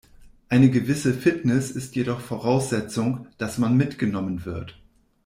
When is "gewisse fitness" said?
0.71-1.69